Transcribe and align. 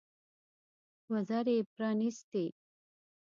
وزرې 1.11 1.53
یې 1.57 1.63
پرانيستې. 1.73 2.45